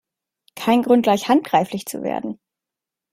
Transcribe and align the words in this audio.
Kein 0.55 0.81
Grund, 0.81 1.03
gleich 1.03 1.29
handgreiflich 1.29 1.85
zu 1.85 2.01
werden! 2.01 2.39